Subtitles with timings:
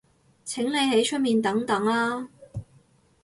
[0.43, 2.27] 請你喺出面等等啦